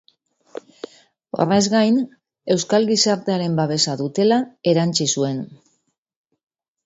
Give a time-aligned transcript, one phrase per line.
[1.43, 1.99] Horrez gain,
[2.55, 4.39] euskal gizartearen babesa dutela
[4.71, 5.45] erantsi zuen.